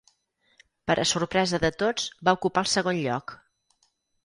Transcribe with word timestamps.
Per 0.91 0.95
a 1.03 1.05
sorpresa 1.09 1.59
de 1.65 1.71
tots 1.85 2.09
va 2.29 2.35
ocupar 2.41 2.65
el 2.67 2.73
segon 2.75 3.01
lloc. 3.05 3.39